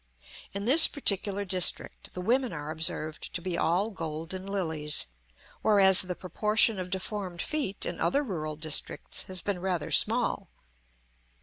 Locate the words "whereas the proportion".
5.61-6.79